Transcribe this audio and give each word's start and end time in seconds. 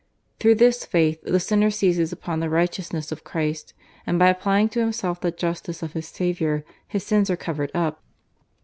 Through 0.39 0.55
this 0.55 0.83
faith 0.83 1.21
the 1.21 1.39
sinner 1.39 1.69
seizes 1.69 2.11
upon 2.11 2.39
the 2.39 2.49
righteousness 2.49 3.11
of 3.11 3.23
Christ, 3.23 3.75
and 4.03 4.17
by 4.17 4.29
applying 4.29 4.67
to 4.69 4.79
himself 4.79 5.21
the 5.21 5.29
justice 5.29 5.83
of 5.83 5.93
his 5.93 6.07
Saviour 6.07 6.63
his 6.87 7.05
sins 7.05 7.29
are 7.29 7.37
covered 7.37 7.69
up. 7.75 8.01